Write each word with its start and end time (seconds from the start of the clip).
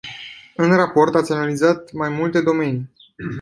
În 0.55 0.75
raport 0.75 1.15
ați 1.15 1.31
analizat 1.31 1.91
mai 1.91 2.09
multe 2.09 2.41
domenii. 2.41 2.91